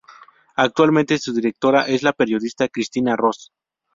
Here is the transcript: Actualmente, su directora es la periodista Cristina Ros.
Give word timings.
Actualmente, 0.55 1.19
su 1.19 1.31
directora 1.31 1.83
es 1.85 2.01
la 2.01 2.11
periodista 2.13 2.67
Cristina 2.67 3.15
Ros. 3.15 3.51